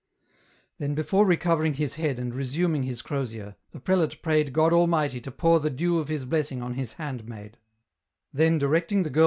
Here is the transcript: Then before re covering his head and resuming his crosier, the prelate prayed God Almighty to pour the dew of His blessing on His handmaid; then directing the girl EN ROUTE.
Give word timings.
Then 0.79 0.95
before 0.95 1.27
re 1.27 1.37
covering 1.37 1.75
his 1.75 1.93
head 1.93 2.17
and 2.17 2.33
resuming 2.33 2.81
his 2.81 3.03
crosier, 3.03 3.55
the 3.69 3.79
prelate 3.79 4.23
prayed 4.23 4.51
God 4.51 4.73
Almighty 4.73 5.21
to 5.21 5.29
pour 5.31 5.59
the 5.59 5.69
dew 5.69 5.99
of 5.99 6.07
His 6.07 6.25
blessing 6.25 6.59
on 6.63 6.73
His 6.73 6.93
handmaid; 6.93 7.59
then 8.33 8.57
directing 8.57 9.03
the 9.03 9.11
girl 9.11 9.11
EN 9.11 9.17
ROUTE. 9.17 9.19